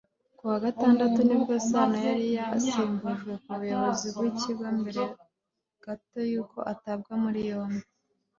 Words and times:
Kuwa 0.37 0.57
Gatandatu 0.65 1.19
nibwo 1.27 1.53
Sano 1.69 1.97
yari 2.07 2.25
yasimbujwe 2.37 3.31
ku 3.43 3.49
buyobozi 3.59 4.07
bw’iki 4.15 4.37
kigo 4.41 4.65
mbere 4.79 5.03
gato 5.83 6.17
y’uko 6.31 6.57
atabwa 6.71 7.13
muri 7.23 7.39
yombi 7.51 7.85